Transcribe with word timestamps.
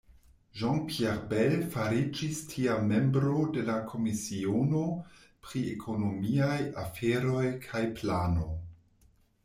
Jean-Pierre 0.59 1.27
Bel 1.33 1.61
fariĝis 1.75 2.39
tiam 2.53 2.87
membro 2.93 3.43
de 3.57 3.67
la 3.69 3.75
komisiono 3.93 4.83
pri 5.49 5.63
ekonomiaj 5.77 6.59
aferoj 6.87 7.47
kaj 7.69 7.89
plano. 8.01 8.49